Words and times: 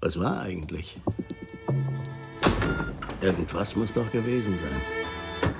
Was 0.00 0.18
war 0.18 0.40
eigentlich? 0.40 1.00
Irgendwas 3.20 3.74
muss 3.74 3.92
doch 3.92 4.10
gewesen 4.12 4.56
sein. 4.56 5.54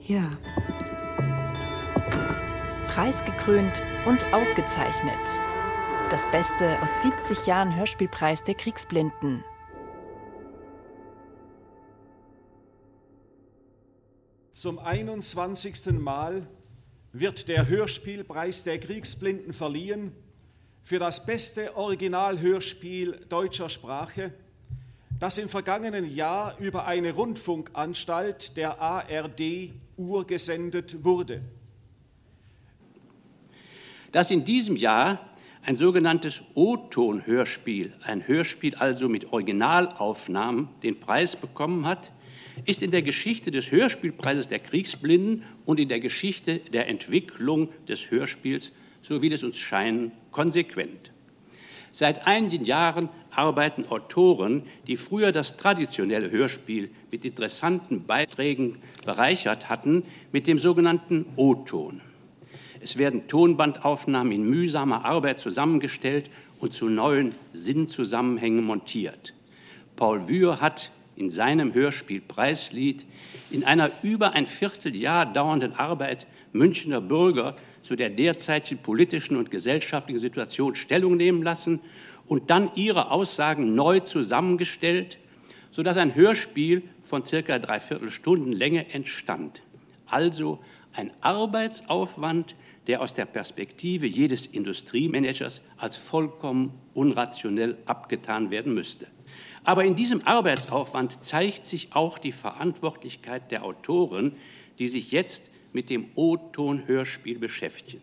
Ja. 0.00 0.30
Preisgekrönt 2.88 3.82
und 4.04 4.22
ausgezeichnet. 4.34 5.18
Das 6.10 6.30
Beste 6.30 6.80
aus 6.82 7.02
70 7.02 7.46
Jahren 7.46 7.74
Hörspielpreis 7.74 8.44
der 8.44 8.54
Kriegsblinden. 8.54 9.42
Zum 14.52 14.78
21. 14.78 15.92
Mal 15.92 16.46
wird 17.12 17.48
der 17.48 17.66
Hörspielpreis 17.66 18.64
der 18.64 18.78
Kriegsblinden 18.78 19.54
verliehen 19.54 20.12
für 20.88 20.98
das 20.98 21.26
beste 21.26 21.76
Originalhörspiel 21.76 23.20
deutscher 23.28 23.68
Sprache, 23.68 24.32
das 25.20 25.36
im 25.36 25.50
vergangenen 25.50 26.16
Jahr 26.16 26.56
über 26.60 26.86
eine 26.86 27.12
Rundfunkanstalt 27.12 28.56
der 28.56 28.80
ARD 28.80 29.72
urgesendet 29.98 31.04
wurde. 31.04 31.42
Dass 34.12 34.30
in 34.30 34.46
diesem 34.46 34.76
Jahr 34.76 35.28
ein 35.60 35.76
sogenanntes 35.76 36.42
O-Ton-Hörspiel, 36.54 37.92
ein 38.00 38.26
Hörspiel 38.26 38.74
also 38.74 39.10
mit 39.10 39.30
Originalaufnahmen, 39.30 40.70
den 40.82 40.98
Preis 40.98 41.36
bekommen 41.36 41.84
hat, 41.84 42.12
ist 42.64 42.82
in 42.82 42.92
der 42.92 43.02
Geschichte 43.02 43.50
des 43.50 43.70
Hörspielpreises 43.70 44.48
der 44.48 44.60
Kriegsblinden 44.60 45.44
und 45.66 45.80
in 45.80 45.90
der 45.90 46.00
Geschichte 46.00 46.60
der 46.72 46.88
Entwicklung 46.88 47.68
des 47.86 48.10
Hörspiels, 48.10 48.72
so 49.02 49.22
will 49.22 49.32
es 49.32 49.44
uns 49.44 49.58
scheinen, 49.58 50.12
konsequent. 50.32 51.12
Seit 51.92 52.26
einigen 52.26 52.64
Jahren 52.64 53.08
arbeiten 53.30 53.86
Autoren, 53.88 54.62
die 54.86 54.96
früher 54.96 55.32
das 55.32 55.56
traditionelle 55.56 56.30
Hörspiel 56.30 56.90
mit 57.10 57.24
interessanten 57.24 58.04
Beiträgen 58.04 58.78
bereichert 59.04 59.70
hatten, 59.70 60.02
mit 60.32 60.46
dem 60.46 60.58
sogenannten 60.58 61.26
O-Ton. 61.36 62.00
Es 62.80 62.96
werden 62.96 63.26
Tonbandaufnahmen 63.28 64.32
in 64.32 64.48
mühsamer 64.48 65.04
Arbeit 65.04 65.40
zusammengestellt 65.40 66.30
und 66.60 66.74
zu 66.74 66.88
neuen 66.88 67.34
Sinnzusammenhängen 67.52 68.64
montiert. 68.64 69.34
Paul 69.96 70.28
Wühr 70.28 70.60
hat 70.60 70.90
in 71.16 71.30
seinem 71.30 71.74
Hörspiel 71.74 72.20
Preislied 72.20 73.04
in 73.50 73.64
einer 73.64 73.90
über 74.02 74.32
ein 74.32 74.46
Vierteljahr 74.46 75.26
dauernden 75.26 75.74
Arbeit 75.74 76.26
Münchner 76.52 77.00
Bürger 77.00 77.56
zu 77.88 77.96
der 77.96 78.10
derzeitigen 78.10 78.82
politischen 78.82 79.38
und 79.38 79.50
gesellschaftlichen 79.50 80.18
Situation 80.18 80.74
Stellung 80.74 81.16
nehmen 81.16 81.42
lassen 81.42 81.80
und 82.26 82.50
dann 82.50 82.70
ihre 82.74 83.10
Aussagen 83.10 83.74
neu 83.74 84.00
zusammengestellt, 84.00 85.16
sodass 85.70 85.96
ein 85.96 86.14
Hörspiel 86.14 86.82
von 87.02 87.24
circa 87.24 87.58
dreiviertel 87.58 88.10
Stunden 88.10 88.52
Länge 88.52 88.92
entstand. 88.92 89.62
Also 90.04 90.58
ein 90.92 91.10
Arbeitsaufwand, 91.22 92.56
der 92.88 93.00
aus 93.00 93.14
der 93.14 93.24
Perspektive 93.24 94.06
jedes 94.06 94.46
Industriemanagers 94.46 95.62
als 95.78 95.96
vollkommen 95.96 96.74
unrationell 96.92 97.78
abgetan 97.86 98.50
werden 98.50 98.74
müsste. 98.74 99.06
Aber 99.64 99.86
in 99.86 99.94
diesem 99.94 100.26
Arbeitsaufwand 100.26 101.24
zeigt 101.24 101.64
sich 101.64 101.94
auch 101.94 102.18
die 102.18 102.32
Verantwortlichkeit 102.32 103.50
der 103.50 103.64
Autoren, 103.64 104.36
die 104.78 104.88
sich 104.88 105.10
jetzt 105.10 105.50
mit 105.78 105.90
dem 105.90 106.06
O-Ton-Hörspiel 106.16 107.38
beschäftigen. 107.38 108.02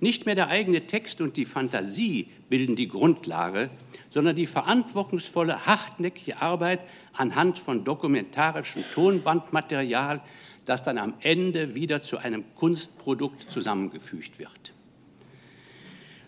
Nicht 0.00 0.26
mehr 0.26 0.34
der 0.34 0.48
eigene 0.48 0.80
Text 0.88 1.20
und 1.20 1.36
die 1.36 1.44
Fantasie 1.44 2.26
bilden 2.48 2.74
die 2.74 2.88
Grundlage, 2.88 3.70
sondern 4.10 4.34
die 4.34 4.46
verantwortungsvolle, 4.46 5.64
hartnäckige 5.64 6.42
Arbeit 6.42 6.80
anhand 7.12 7.60
von 7.60 7.84
dokumentarischem 7.84 8.82
Tonbandmaterial, 8.92 10.22
das 10.64 10.82
dann 10.82 10.98
am 10.98 11.14
Ende 11.20 11.76
wieder 11.76 12.02
zu 12.02 12.18
einem 12.18 12.42
Kunstprodukt 12.56 13.48
zusammengefügt 13.48 14.40
wird. 14.40 14.72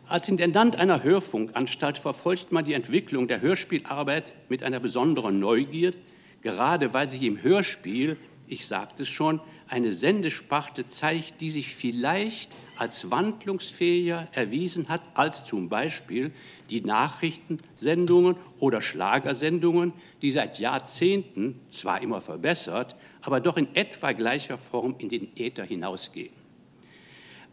Als 0.06 0.28
Intendant 0.28 0.76
einer 0.76 1.02
Hörfunkanstalt 1.02 1.98
verfolgt 1.98 2.52
man 2.52 2.64
die 2.64 2.74
Entwicklung 2.74 3.26
der 3.26 3.40
Hörspielarbeit 3.40 4.32
mit 4.48 4.62
einer 4.62 4.78
besonderen 4.78 5.40
Neugier, 5.40 5.94
gerade 6.42 6.94
weil 6.94 7.08
sich 7.08 7.22
im 7.22 7.42
Hörspiel, 7.42 8.18
ich 8.46 8.68
sagte 8.68 9.02
es 9.02 9.08
schon, 9.08 9.40
eine 9.68 9.92
Sendesparte 9.92 10.88
zeigt, 10.88 11.40
die 11.40 11.50
sich 11.50 11.74
vielleicht 11.74 12.54
als 12.76 13.10
wandlungsfähiger 13.10 14.28
erwiesen 14.32 14.88
hat 14.88 15.00
als 15.14 15.44
zum 15.44 15.68
Beispiel 15.68 16.32
die 16.70 16.82
Nachrichtensendungen 16.82 18.36
oder 18.58 18.80
Schlagersendungen, 18.80 19.92
die 20.22 20.30
seit 20.30 20.58
Jahrzehnten 20.58 21.60
zwar 21.68 22.02
immer 22.02 22.20
verbessert, 22.20 22.96
aber 23.22 23.40
doch 23.40 23.56
in 23.56 23.74
etwa 23.74 24.12
gleicher 24.12 24.58
Form 24.58 24.94
in 24.98 25.08
den 25.08 25.36
Äther 25.36 25.64
hinausgehen. 25.64 26.32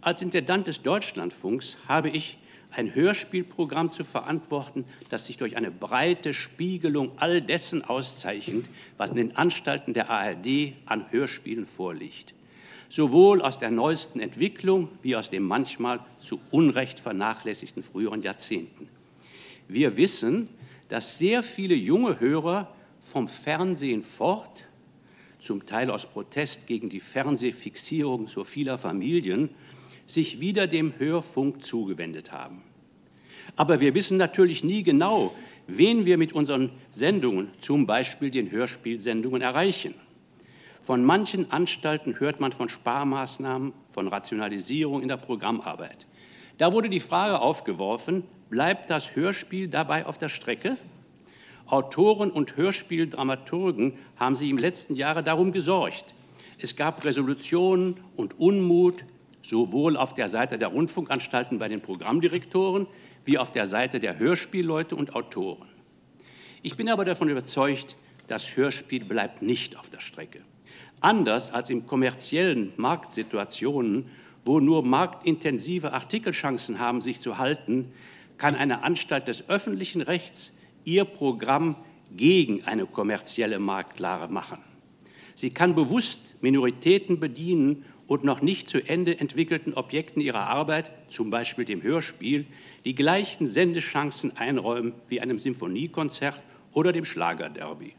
Als 0.01 0.22
Intendant 0.22 0.68
des 0.68 0.81
Deutschlandfunks 0.81 1.78
habe 1.88 2.09
ich 2.09 2.38
ein 2.76 2.94
Hörspielprogramm 2.94 3.92
zu 3.92 4.04
verantworten, 4.04 4.86
das 5.10 5.26
sich 5.26 5.38
durch 5.38 5.58
eine 5.58 5.72
breite 5.72 6.34
Spiegelung 6.34 7.12
all 7.18 7.42
dessen 7.42 7.84
auszeichnet, 7.84 8.70
was 8.98 9.12
in 9.12 9.18
den 9.18 9.36
Anstalten 9.36 9.94
der 9.94 10.10
ARD 10.10 10.74
an 10.86 11.06
Hörspielen 11.12 11.66
vorliegt. 11.66 12.34
Sowohl 12.90 13.42
aus 13.42 13.60
der 13.60 13.72
neuesten 13.72 14.20
Entwicklung 14.20 14.90
wie 15.02 15.16
aus 15.16 15.30
dem 15.30 15.44
manchmal 15.44 16.00
zu 16.20 16.40
Unrecht 16.52 17.00
vernachlässigten 17.00 17.84
früheren 17.84 18.22
Jahrzehnten. 18.22 18.88
Wir 19.68 19.98
wissen, 19.98 20.50
dass 20.90 21.18
sehr 21.18 21.42
viele 21.42 21.76
junge 21.76 22.20
Hörer 22.20 22.74
vom 23.00 23.28
Fernsehen 23.28 24.04
fort, 24.04 24.68
zum 25.40 25.66
Teil 25.66 25.90
aus 25.90 26.06
Protest 26.06 26.68
gegen 26.68 26.90
die 26.90 27.00
Fernsehfixierung 27.00 28.28
so 28.28 28.44
vieler 28.44 28.78
Familien, 28.78 29.50
sich 30.06 30.40
wieder 30.40 30.68
dem 30.68 30.94
Hörfunk 30.97 31.64
zugewendet 31.64 32.31
haben. 32.31 32.62
Aber 33.56 33.80
wir 33.81 33.94
wissen 33.94 34.18
natürlich 34.18 34.64
nie 34.64 34.84
genau, 34.84 35.34
wen 35.68 36.06
wir 36.06 36.18
mit 36.18 36.34
unseren 36.34 36.72
Sendungen, 36.90 37.50
zum 37.59 37.86
Beispiel 37.86 38.30
den 38.30 38.52
Hörspielsendungen, 38.52 39.42
erreichen. 39.42 39.94
Von 40.81 41.06
manchen 41.06 41.52
Anstalten 41.52 42.19
hört 42.19 42.40
man 42.40 42.52
von 42.52 42.68
Sparmaßnahmen, 42.68 43.74
von 43.90 44.08
Rationalisierung 44.08 45.02
in 45.02 45.08
der 45.08 45.18
Programmarbeit. 45.18 46.06
Da 46.58 46.74
wurde 46.74 46.90
die 46.90 47.00
Frage 47.00 47.40
aufgeworfen, 47.40 48.24
bleibt 48.50 48.90
das 48.90 49.16
Hörspiel 49.16 49.68
dabei 49.68 50.06
auf 50.06 50.18
der 50.18 50.30
Strecke? 50.30 50.78
Autoren 51.68 52.30
und 52.30 52.58
Hörspieldramaturgen 52.58 53.94
haben 54.18 54.36
sich 54.36 54.50
im 54.50 54.58
letzten 54.58 54.96
Jahre 54.96 55.24
darum 55.24 55.53
gesorgt. 55.53 56.13
Es 56.59 56.75
gab 56.75 57.03
Resolutionen 57.06 57.96
und 58.18 58.40
Unmut, 58.40 59.06
sowohl 59.44 59.98
auf 59.98 60.16
der 60.16 60.30
Seite 60.30 60.58
der 60.58 60.70
Rundfunkanstalten 60.70 61.59
bei 61.59 61.68
den 61.68 61.81
Programmdirektoren 61.81 62.88
wie 63.26 63.38
auf 63.38 63.52
der 63.52 63.68
Seite 63.68 64.00
der 64.00 64.18
Hörspielleute 64.18 64.96
und 64.96 65.16
Autoren. 65.16 65.68
Ich 66.64 66.76
bin 66.76 66.90
aber 66.90 67.06
davon 67.06 67.30
überzeugt, 67.30 67.98
das 68.28 68.56
Hörspiel 68.56 69.04
bleibt 69.04 69.42
nicht 69.42 69.78
auf 69.78 69.90
der 69.90 70.00
Strecke. 70.00 70.42
Anders 71.02 71.52
als 71.52 71.70
in 71.70 71.86
kommerziellen 71.86 72.72
Marktsituationen, 72.78 74.09
wo 74.46 74.62
nur 74.62 74.84
marktintensive 74.84 75.92
Artikelchancen 75.92 76.80
haben, 76.80 77.02
sich 77.02 77.20
zu 77.20 77.38
halten, 77.38 77.92
kann 78.38 78.56
eine 78.56 78.84
Anstalt 78.84 79.28
des 79.28 79.50
öffentlichen 79.50 80.02
Rechts 80.02 80.54
ihr 80.86 81.04
Programm 81.04 81.75
gegen 82.16 82.64
eine 82.66 82.86
kommerzielle 82.86 83.60
Marktlage 83.60 84.31
machen. 84.31 84.60
Sie 85.36 85.50
kann 85.50 85.75
bewusst 85.75 86.36
Minoritäten 86.42 87.20
bedienen 87.20 87.86
und 88.08 88.24
noch 88.24 88.41
nicht 88.41 88.69
zu 88.69 88.80
Ende 88.88 89.19
entwickelten 89.19 89.74
Objekten 89.74 90.22
ihrer 90.22 90.47
Arbeit, 90.47 90.91
zum 91.08 91.30
Beispiel 91.30 91.66
dem 91.66 91.81
Hörspiel, 91.81 92.46
die 92.86 92.96
gleichen 92.96 93.46
Sendechancen 93.47 94.36
einräumen 94.36 94.94
wie 95.08 95.22
einem 95.22 95.40
Symphoniekonzert 95.40 96.42
oder 96.74 96.92
dem 96.92 97.06
Schlagerderby. 97.06 97.94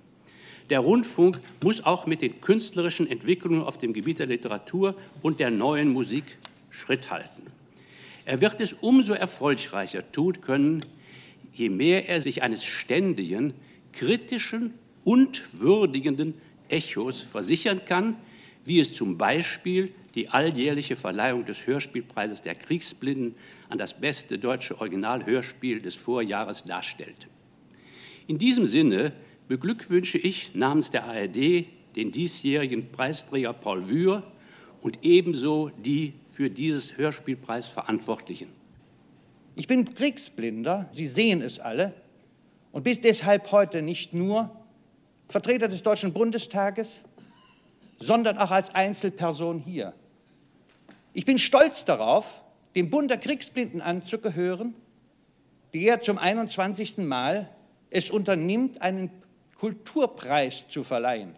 Der 0.71 0.81
Rundfunk 0.81 1.41
muss 1.63 1.85
auch 1.85 2.07
mit 2.07 2.23
den 2.23 2.41
künstlerischen 2.41 3.11
Entwicklungen 3.11 3.63
auf 3.63 3.79
dem 3.79 3.93
Gebiet 3.93 4.19
der 4.19 4.27
Literatur 4.27 4.95
und 5.23 5.41
der 5.41 5.51
neuen 5.51 5.93
Musik 5.93 6.25
Schritt 6.71 7.11
halten. 7.11 7.43
Er 8.25 8.41
wird 8.41 8.61
es 8.61 8.73
umso 8.73 9.13
erfolgreicher 9.13 10.11
tun 10.11 10.41
können, 10.41 10.85
je 11.53 11.69
mehr 11.69 12.09
er 12.09 12.21
sich 12.21 12.43
eines 12.43 12.65
ständigen, 12.65 13.53
kritischen 13.93 14.75
und 15.05 15.61
würdigenden 15.61 16.35
Echos 16.69 17.21
versichern 17.21 17.85
kann, 17.85 18.17
wie 18.65 18.81
es 18.81 18.95
zum 18.95 19.19
Beispiel 19.19 19.93
die 20.15 20.29
alljährliche 20.29 20.97
Verleihung 20.97 21.45
des 21.45 21.67
Hörspielpreises 21.67 22.43
der 22.43 22.55
Kriegsblinden 22.55 23.35
an 23.69 23.79
das 23.79 23.99
beste 23.99 24.39
deutsche 24.39 24.79
Originalhörspiel 24.79 25.81
des 25.81 25.95
Vorjahres 25.95 26.65
darstellt. 26.65 27.29
In 28.27 28.39
diesem 28.39 28.67
Sinne 28.67 29.13
beglückwünsche 29.49 30.19
ich 30.19 30.55
namens 30.55 30.91
der 30.91 31.05
ARD 31.05 31.67
den 31.97 32.11
diesjährigen 32.11 32.91
Preisträger 32.91 33.53
Paul 33.53 33.89
Wühr 33.89 34.23
und 34.81 34.99
ebenso 35.03 35.71
die 35.85 36.15
für 36.31 36.51
dieses 36.51 36.97
Hörspielpreis 36.97 37.67
Verantwortlichen. 37.67 38.49
Ich 39.57 39.67
bin 39.67 39.95
Kriegsblinder, 39.95 40.91
Sie 40.93 41.07
sehen 41.07 41.41
es 41.43 41.61
alle, 41.61 41.95
und 42.73 42.83
bin 42.83 42.99
deshalb 43.03 43.53
heute 43.53 43.83
nicht 43.83 44.15
nur 44.15 44.51
Vertreter 45.29 45.69
des 45.69 45.83
Deutschen 45.83 46.13
Bundestages, 46.13 47.03
sondern 48.05 48.39
auch 48.39 48.51
als 48.51 48.75
Einzelperson 48.75 49.59
hier. 49.59 49.95
Ich 51.13 51.25
bin 51.25 51.39
stolz 51.39 51.85
darauf, 51.85 52.43
dem 52.75 52.91
Bund 52.91 53.11
der 53.11 53.19
Kriegsblinden 53.19 53.81
anzugehören, 53.81 54.75
der 55.73 56.01
zum 56.01 56.19
21. 56.19 56.99
Mal 56.99 57.49
es 57.91 58.11
unternimmt, 58.11 58.83
einen 58.83 59.11
Kulturpreis 59.59 60.69
zu 60.69 60.85
verleihen. 60.85 61.37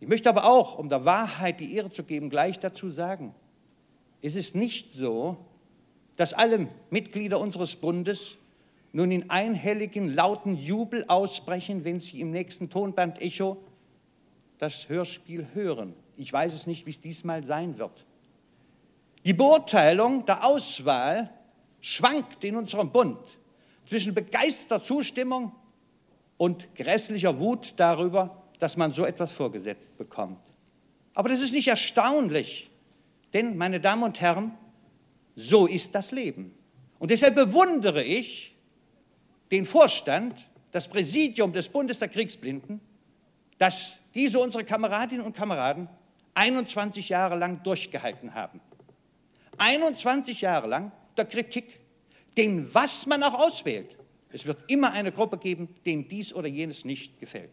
Ich 0.00 0.08
möchte 0.08 0.28
aber 0.28 0.44
auch, 0.44 0.78
um 0.78 0.88
der 0.88 1.04
Wahrheit 1.04 1.60
die 1.60 1.74
Ehre 1.74 1.90
zu 1.90 2.04
geben, 2.04 2.30
gleich 2.30 2.58
dazu 2.58 2.90
sagen, 2.90 3.34
es 4.20 4.36
ist 4.36 4.54
nicht 4.54 4.94
so, 4.94 5.36
dass 6.16 6.32
alle 6.32 6.68
Mitglieder 6.90 7.40
unseres 7.40 7.76
Bundes 7.76 8.36
nun 8.92 9.10
in 9.10 9.30
einhelligen, 9.30 10.14
lauten 10.14 10.56
Jubel 10.56 11.04
ausbrechen, 11.08 11.84
wenn 11.84 11.98
sie 11.98 12.20
im 12.20 12.30
nächsten 12.30 12.70
Tonband-Echo 12.70 13.58
das 14.62 14.88
Hörspiel 14.88 15.48
hören. 15.54 15.92
Ich 16.16 16.32
weiß 16.32 16.54
es 16.54 16.68
nicht, 16.68 16.86
wie 16.86 16.90
es 16.90 17.00
diesmal 17.00 17.44
sein 17.44 17.78
wird. 17.78 18.06
Die 19.24 19.32
Beurteilung 19.32 20.24
der 20.24 20.46
Auswahl 20.46 21.30
schwankt 21.80 22.44
in 22.44 22.54
unserem 22.54 22.92
Bund 22.92 23.18
zwischen 23.86 24.14
begeisterter 24.14 24.80
Zustimmung 24.80 25.50
und 26.36 26.72
grässlicher 26.76 27.40
Wut 27.40 27.74
darüber, 27.76 28.44
dass 28.60 28.76
man 28.76 28.92
so 28.92 29.04
etwas 29.04 29.32
vorgesetzt 29.32 29.96
bekommt. 29.98 30.38
Aber 31.12 31.28
das 31.28 31.40
ist 31.40 31.52
nicht 31.52 31.66
erstaunlich, 31.66 32.70
denn, 33.32 33.56
meine 33.56 33.80
Damen 33.80 34.04
und 34.04 34.20
Herren, 34.20 34.52
so 35.34 35.66
ist 35.66 35.92
das 35.92 36.12
Leben. 36.12 36.54
Und 37.00 37.10
deshalb 37.10 37.34
bewundere 37.34 38.04
ich 38.04 38.54
den 39.50 39.66
Vorstand, 39.66 40.48
das 40.70 40.86
Präsidium 40.86 41.52
des 41.52 41.68
Bundes 41.68 41.98
der 41.98 42.06
Kriegsblinden, 42.06 42.80
dass 43.58 43.94
diese 44.14 44.38
unsere 44.38 44.64
Kameradinnen 44.64 45.24
und 45.24 45.34
Kameraden 45.34 45.88
21 46.34 47.08
Jahre 47.08 47.36
lang 47.36 47.62
durchgehalten 47.62 48.34
haben. 48.34 48.60
21 49.58 50.40
Jahre 50.40 50.66
lang 50.66 50.92
der 51.16 51.26
Kritik, 51.26 51.80
den 52.36 52.72
was 52.74 53.06
man 53.06 53.22
auch 53.22 53.34
auswählt. 53.34 53.96
Es 54.30 54.46
wird 54.46 54.58
immer 54.70 54.92
eine 54.92 55.12
Gruppe 55.12 55.36
geben, 55.36 55.68
denen 55.84 56.08
dies 56.08 56.32
oder 56.32 56.48
jenes 56.48 56.84
nicht 56.84 57.20
gefällt. 57.20 57.52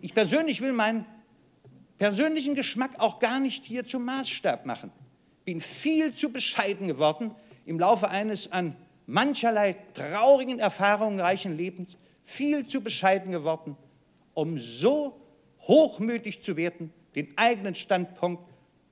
Ich 0.00 0.12
persönlich 0.12 0.60
will 0.60 0.72
meinen 0.72 1.06
persönlichen 1.98 2.56
Geschmack 2.56 2.98
auch 2.98 3.20
gar 3.20 3.38
nicht 3.38 3.64
hier 3.64 3.86
zum 3.86 4.04
Maßstab 4.04 4.66
machen. 4.66 4.90
Bin 5.44 5.60
viel 5.60 6.12
zu 6.14 6.30
bescheiden 6.30 6.88
geworden 6.88 7.30
im 7.64 7.78
Laufe 7.78 8.08
eines 8.08 8.50
an 8.50 8.76
mancherlei 9.06 9.76
traurigen 9.94 10.58
Erfahrungen 10.58 11.20
reichen 11.20 11.56
Lebens, 11.56 11.96
viel 12.24 12.66
zu 12.66 12.82
bescheiden 12.82 13.32
geworden, 13.32 13.76
um 14.38 14.56
so 14.56 15.20
hochmütig 15.62 16.44
zu 16.44 16.56
werden, 16.56 16.92
den 17.16 17.36
eigenen 17.36 17.74
Standpunkt 17.74 18.44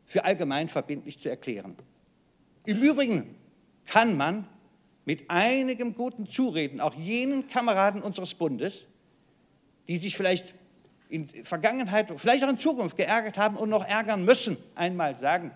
für 0.05 0.25
allgemeinverbindlich 0.25 1.21
zu 1.21 1.29
erklären. 1.29 1.77
Im 2.65 2.83
Übrigen 2.83 3.37
kann 3.85 4.17
man 4.17 4.49
mit 5.05 5.31
einigem 5.31 5.95
guten 5.95 6.29
Zureden 6.29 6.81
auch 6.81 6.95
jenen 6.95 7.47
Kameraden 7.47 8.03
unseres 8.03 8.35
Bundes, 8.35 8.87
die 9.87 9.99
sich 9.99 10.17
vielleicht 10.17 10.53
in 11.11 11.29
Vergangenheit, 11.29 12.13
vielleicht 12.17 12.43
auch 12.43 12.51
in 12.51 12.59
Zukunft 12.59 12.97
geärgert 12.97 13.39
haben 13.39 13.57
und 13.57 13.69
noch 13.69 13.87
ärgern 13.87 14.25
müssen, 14.25 14.57
einmal 14.75 15.17
sagen, 15.17 15.53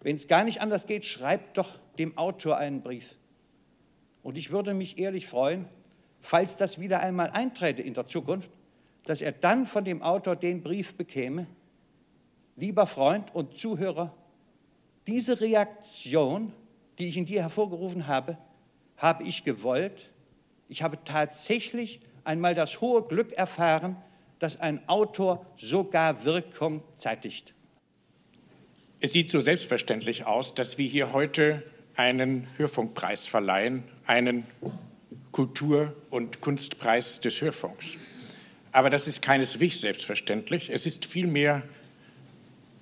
wenn 0.00 0.16
es 0.16 0.26
gar 0.26 0.42
nicht 0.42 0.60
anders 0.60 0.88
geht, 0.88 1.06
schreibt 1.06 1.58
doch 1.58 1.78
dem 1.96 2.18
Autor 2.18 2.56
einen 2.56 2.82
Brief. 2.82 3.14
Und 4.24 4.36
ich 4.36 4.50
würde 4.50 4.74
mich 4.74 4.98
ehrlich 4.98 5.28
freuen, 5.28 5.68
falls 6.22 6.56
das 6.56 6.80
wieder 6.80 7.00
einmal 7.00 7.30
einträte 7.30 7.82
in 7.82 7.94
der 7.94 8.06
Zukunft, 8.06 8.50
dass 9.04 9.20
er 9.20 9.32
dann 9.32 9.66
von 9.66 9.84
dem 9.84 10.00
Autor 10.02 10.36
den 10.36 10.62
Brief 10.62 10.94
bekäme, 10.94 11.46
lieber 12.56 12.86
Freund 12.86 13.34
und 13.34 13.58
Zuhörer, 13.58 14.14
diese 15.06 15.40
Reaktion, 15.40 16.52
die 16.98 17.08
ich 17.08 17.16
in 17.16 17.26
dir 17.26 17.42
hervorgerufen 17.42 18.06
habe, 18.06 18.38
habe 18.96 19.24
ich 19.24 19.42
gewollt. 19.42 20.10
Ich 20.68 20.82
habe 20.82 20.98
tatsächlich 21.04 22.00
einmal 22.22 22.54
das 22.54 22.80
hohe 22.80 23.02
Glück 23.02 23.32
erfahren, 23.32 23.96
dass 24.38 24.60
ein 24.60 24.88
Autor 24.88 25.44
sogar 25.56 26.24
Wirkung 26.24 26.82
zeitigt. 26.96 27.54
Es 29.00 29.12
sieht 29.12 29.30
so 29.30 29.40
selbstverständlich 29.40 30.26
aus, 30.26 30.54
dass 30.54 30.78
wir 30.78 30.86
hier 30.86 31.12
heute 31.12 31.64
einen 31.96 32.46
Hörfunkpreis 32.56 33.26
verleihen, 33.26 33.82
einen 34.06 34.46
Kultur- 35.32 35.96
und 36.10 36.40
Kunstpreis 36.40 37.20
des 37.20 37.40
Hörfunks. 37.40 37.96
Aber 38.70 38.90
das 38.90 39.08
ist 39.08 39.22
keineswegs 39.22 39.80
selbstverständlich. 39.80 40.70
Es 40.70 40.86
ist 40.86 41.06
vielmehr 41.06 41.62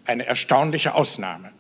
eine 0.05 0.27
erstaunliche 0.27 0.95
Ausnahme. 0.95 1.53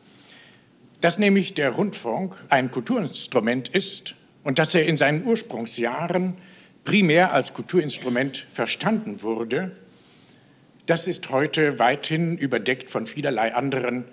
Dass 1.01 1.19
nämlich 1.19 1.55
der 1.55 1.71
Rundfunk 1.71 2.37
ein 2.51 2.71
Kulturinstrument 2.71 3.69
ist 3.69 4.15
und 4.45 4.59
dass 4.59 4.75
er 4.75 4.85
in 4.85 4.97
seinen 4.97 5.25
Ursprungsjahren 5.25 6.37
primär 6.85 7.33
als 7.33 7.55
Kulturinstrument 7.55 8.47
verstanden 8.51 9.23
wurde, 9.23 9.77
das 10.87 11.07
ist 11.07 11.31
heute 11.31 11.79
weithin 11.79 12.37
überdeckt 12.37 12.91
von 12.91 13.07
vielerlei 13.07 13.55
anderen 13.55 14.05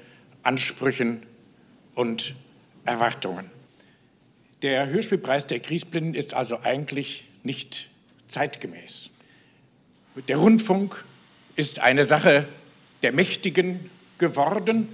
Ansprüchen 0.44 1.24
und 1.96 2.36
Erwartungen. 2.86 3.57
Der 4.64 4.90
Hörspielpreis 4.90 5.46
der 5.46 5.60
Kriegsblinden 5.60 6.16
ist 6.16 6.34
also 6.34 6.60
eigentlich 6.62 7.26
nicht 7.44 7.90
zeitgemäß. 8.28 9.12
Der 10.28 10.38
Rundfunk 10.38 11.06
ist 11.56 11.80
eine 11.80 12.06
Sache 12.06 12.48
der 13.04 13.12
Mächtigen 13.12 13.92
geworden 14.18 14.88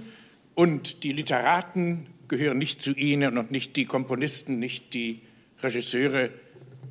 und 0.54 1.02
die 1.02 1.12
Literaten 1.12 2.06
gehören 2.28 2.58
nicht 2.58 2.82
zu 2.82 2.92
ihnen 2.92 3.38
und 3.38 3.50
nicht 3.50 3.76
die 3.76 3.86
Komponisten, 3.86 4.58
nicht 4.58 4.92
die 4.92 5.22
Regisseure 5.62 6.28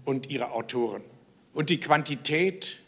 und 0.04 0.32
ihre 0.32 0.52
Autoren. 0.52 1.04
Und 1.54 1.70
die 1.70 1.80
Quantität 1.80 2.80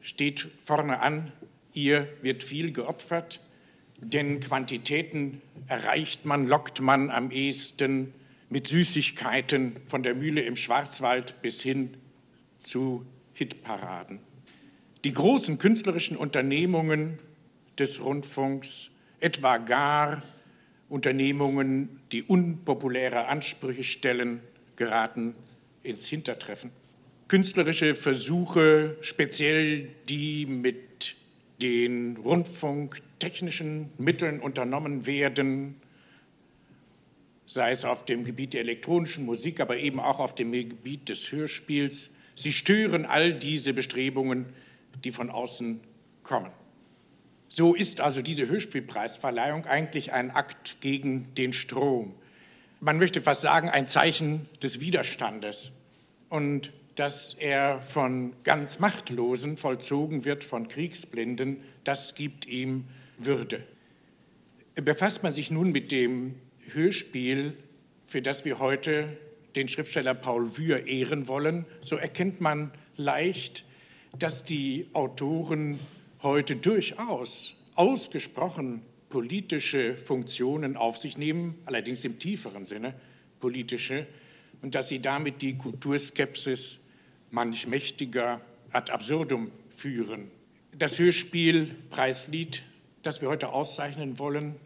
steht 0.00 0.48
vorne 0.62 1.00
an, 1.00 1.32
ihr 1.74 2.06
wird 2.22 2.44
viel 2.44 2.72
geopfert, 2.72 3.40
denn 3.98 4.38
Quantitäten 4.38 5.42
erreicht 5.66 6.24
man, 6.24 6.46
lockt 6.46 6.80
man 6.80 7.10
am 7.10 7.32
ehesten 7.32 8.14
mit 8.50 8.66
Süßigkeiten 8.66 9.76
von 9.86 10.02
der 10.02 10.14
Mühle 10.14 10.42
im 10.42 10.56
Schwarzwald 10.56 11.40
bis 11.40 11.62
hin 11.62 11.96
zu 12.62 13.06
Hitparaden. 13.32 14.18
Die 15.04 15.12
großen 15.12 15.56
künstlerischen 15.58 16.16
Unternehmungen 16.16 17.18
des 17.78 18.02
Rundfunks, 18.04 18.90
etwa 19.20 19.56
gar 19.56 20.22
Unternehmungen, 20.88 22.00
die 22.12 22.22
unpopuläre 22.24 23.28
Ansprüche 23.28 23.84
stellen, 23.84 24.40
geraten 24.76 25.34
ins 25.82 26.08
Hintertreffen. 26.08 26.70
Künstlerische 27.28 27.94
Versuche, 27.94 28.96
speziell 29.00 29.88
die 30.08 30.46
mit 30.46 31.14
den 31.62 32.16
rundfunktechnischen 32.16 33.90
Mitteln 33.98 34.40
unternommen 34.40 35.06
werden, 35.06 35.76
sei 37.50 37.72
es 37.72 37.84
auf 37.84 38.04
dem 38.04 38.24
Gebiet 38.24 38.52
der 38.52 38.60
elektronischen 38.60 39.26
Musik, 39.26 39.58
aber 39.58 39.76
eben 39.76 39.98
auch 39.98 40.20
auf 40.20 40.36
dem 40.36 40.52
Gebiet 40.52 41.08
des 41.08 41.32
Hörspiels, 41.32 42.10
sie 42.36 42.52
stören 42.52 43.04
all 43.04 43.32
diese 43.32 43.72
Bestrebungen 43.72 44.46
die 45.04 45.10
von 45.12 45.30
außen 45.30 45.80
kommen. 46.22 46.50
So 47.48 47.74
ist 47.74 48.00
also 48.00 48.22
diese 48.22 48.46
Hörspielpreisverleihung 48.48 49.66
eigentlich 49.66 50.12
ein 50.12 50.30
Akt 50.30 50.76
gegen 50.80 51.34
den 51.34 51.52
Strom. 51.52 52.14
Man 52.78 52.98
möchte 52.98 53.20
fast 53.20 53.40
sagen, 53.40 53.68
ein 53.68 53.88
Zeichen 53.88 54.48
des 54.62 54.78
Widerstandes. 54.80 55.72
Und 56.28 56.72
dass 56.94 57.34
er 57.34 57.80
von 57.80 58.34
ganz 58.44 58.78
Machtlosen 58.78 59.56
vollzogen 59.56 60.24
wird, 60.24 60.44
von 60.44 60.68
Kriegsblinden, 60.68 61.62
das 61.82 62.14
gibt 62.14 62.46
ihm 62.46 62.84
Würde. 63.18 63.64
Befasst 64.76 65.22
man 65.22 65.32
sich 65.32 65.50
nun 65.50 65.72
mit 65.72 65.90
dem 65.90 66.36
Hörspiel, 66.74 67.56
für 68.06 68.22
das 68.22 68.44
wir 68.44 68.58
heute 68.58 69.16
den 69.56 69.68
Schriftsteller 69.68 70.14
Paul 70.14 70.56
Wür 70.56 70.86
ehren 70.86 71.28
wollen, 71.28 71.64
so 71.82 71.96
erkennt 71.96 72.40
man 72.40 72.70
leicht, 72.96 73.64
dass 74.18 74.44
die 74.44 74.88
Autoren 74.92 75.78
heute 76.22 76.56
durchaus 76.56 77.54
ausgesprochen 77.74 78.82
politische 79.08 79.96
Funktionen 79.96 80.76
auf 80.76 80.98
sich 80.98 81.18
nehmen, 81.18 81.58
allerdings 81.66 82.04
im 82.04 82.18
tieferen 82.18 82.64
Sinne 82.64 82.94
politische, 83.40 84.06
und 84.62 84.74
dass 84.74 84.88
sie 84.88 85.00
damit 85.00 85.42
die 85.42 85.56
Kulturskepsis 85.56 86.80
manch 87.30 87.66
mächtiger 87.66 88.40
ad 88.72 88.92
absurdum 88.92 89.50
führen. 89.74 90.30
Das 90.76 90.98
Hörspiel 90.98 91.74
Preislied, 91.90 92.62
das 93.02 93.20
wir 93.20 93.28
heute 93.28 93.48
auszeichnen 93.48 94.18
wollen, 94.18 94.56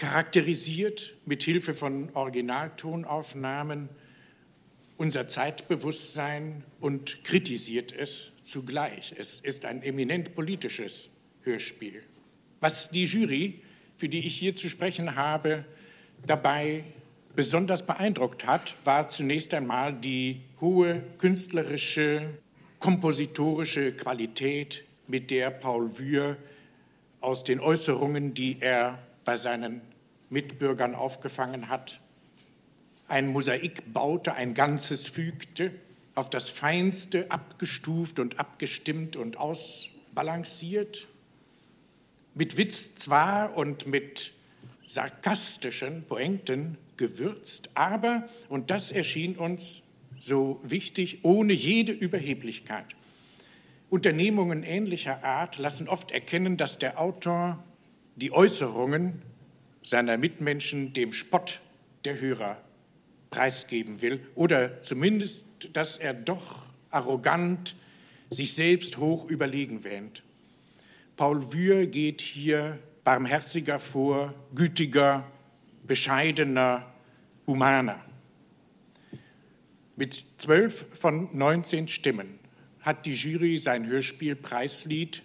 charakterisiert 0.00 1.14
mit 1.26 1.42
Hilfe 1.42 1.74
von 1.74 2.08
Originaltonaufnahmen 2.14 3.90
unser 4.96 5.28
Zeitbewusstsein 5.28 6.64
und 6.80 7.22
kritisiert 7.22 7.92
es 7.92 8.32
zugleich. 8.42 9.14
Es 9.18 9.40
ist 9.40 9.66
ein 9.66 9.82
eminent 9.82 10.34
politisches 10.34 11.10
Hörspiel. 11.42 12.02
Was 12.60 12.90
die 12.90 13.04
Jury, 13.04 13.60
für 13.96 14.08
die 14.08 14.26
ich 14.26 14.36
hier 14.36 14.54
zu 14.54 14.70
sprechen 14.70 15.16
habe, 15.16 15.66
dabei 16.26 16.84
besonders 17.36 17.84
beeindruckt 17.84 18.46
hat, 18.46 18.76
war 18.84 19.06
zunächst 19.08 19.52
einmal 19.52 19.92
die 19.92 20.40
hohe 20.62 21.02
künstlerische, 21.18 22.38
kompositorische 22.78 23.92
Qualität, 23.92 24.84
mit 25.06 25.30
der 25.30 25.50
Paul 25.50 25.98
Wür 25.98 26.38
aus 27.20 27.44
den 27.44 27.60
Äußerungen, 27.60 28.32
die 28.32 28.56
er 28.60 28.98
bei 29.24 29.36
seinen 29.36 29.89
Mitbürgern 30.30 30.94
aufgefangen 30.94 31.68
hat, 31.68 32.00
ein 33.08 33.28
Mosaik 33.28 33.92
baute, 33.92 34.34
ein 34.34 34.54
Ganzes 34.54 35.08
fügte, 35.08 35.72
auf 36.14 36.30
das 36.30 36.48
Feinste 36.48 37.30
abgestuft 37.30 38.18
und 38.18 38.38
abgestimmt 38.38 39.16
und 39.16 39.36
ausbalanciert, 39.36 41.08
mit 42.34 42.56
Witz 42.56 42.94
zwar 42.94 43.56
und 43.56 43.86
mit 43.86 44.32
sarkastischen 44.84 46.04
Pointen 46.04 46.78
gewürzt, 46.96 47.70
aber, 47.74 48.28
und 48.48 48.70
das 48.70 48.92
erschien 48.92 49.36
uns 49.36 49.82
so 50.16 50.60
wichtig, 50.62 51.20
ohne 51.24 51.52
jede 51.52 51.92
Überheblichkeit. 51.92 52.86
Unternehmungen 53.88 54.62
ähnlicher 54.62 55.24
Art 55.24 55.58
lassen 55.58 55.88
oft 55.88 56.12
erkennen, 56.12 56.56
dass 56.56 56.78
der 56.78 57.00
Autor 57.00 57.62
die 58.16 58.30
Äußerungen 58.30 59.22
seiner 59.82 60.18
Mitmenschen 60.18 60.92
dem 60.92 61.12
Spott 61.12 61.60
der 62.04 62.20
Hörer 62.20 62.60
preisgeben 63.30 64.02
will 64.02 64.20
oder 64.34 64.82
zumindest, 64.82 65.46
dass 65.72 65.96
er 65.96 66.14
doch 66.14 66.66
arrogant 66.90 67.76
sich 68.30 68.54
selbst 68.54 68.98
hoch 68.98 69.28
überlegen 69.28 69.84
wähnt. 69.84 70.22
Paul 71.16 71.52
Wür 71.52 71.86
geht 71.86 72.20
hier 72.20 72.78
barmherziger 73.04 73.78
vor, 73.78 74.34
gütiger, 74.54 75.26
bescheidener, 75.86 76.92
humaner. 77.46 78.00
Mit 79.96 80.24
zwölf 80.38 80.86
von 80.94 81.28
19 81.36 81.88
Stimmen 81.88 82.38
hat 82.80 83.04
die 83.06 83.12
Jury 83.12 83.58
sein 83.58 83.86
Hörspiel 83.86 84.34
Preislied, 84.34 85.22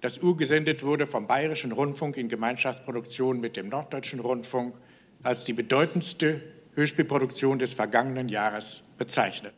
das 0.00 0.18
urgesendet 0.18 0.82
wurde 0.82 1.06
vom 1.06 1.26
Bayerischen 1.26 1.72
Rundfunk 1.72 2.16
in 2.16 2.28
Gemeinschaftsproduktion 2.28 3.40
mit 3.40 3.56
dem 3.56 3.68
Norddeutschen 3.68 4.20
Rundfunk, 4.20 4.74
als 5.22 5.44
die 5.44 5.52
bedeutendste 5.52 6.40
Hörspielproduktion 6.74 7.58
des 7.58 7.74
vergangenen 7.74 8.28
Jahres 8.28 8.82
bezeichnet. 8.96 9.54